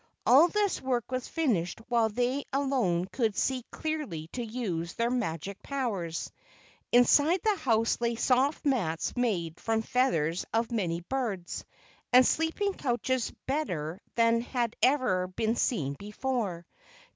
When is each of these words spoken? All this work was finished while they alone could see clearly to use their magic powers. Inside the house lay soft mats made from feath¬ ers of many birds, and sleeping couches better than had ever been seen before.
All 0.25 0.47
this 0.47 0.81
work 0.81 1.11
was 1.11 1.27
finished 1.27 1.79
while 1.87 2.09
they 2.09 2.43
alone 2.51 3.05
could 3.05 3.35
see 3.37 3.63
clearly 3.71 4.29
to 4.29 4.43
use 4.43 4.93
their 4.95 5.11
magic 5.11 5.61
powers. 5.61 6.31
Inside 6.91 7.41
the 7.43 7.55
house 7.57 8.01
lay 8.01 8.15
soft 8.15 8.65
mats 8.65 9.15
made 9.15 9.59
from 9.59 9.83
feath¬ 9.83 10.13
ers 10.19 10.43
of 10.55 10.71
many 10.71 11.01
birds, 11.01 11.65
and 12.11 12.25
sleeping 12.25 12.73
couches 12.73 13.31
better 13.45 14.01
than 14.15 14.41
had 14.41 14.75
ever 14.81 15.27
been 15.27 15.55
seen 15.55 15.93
before. 15.99 16.65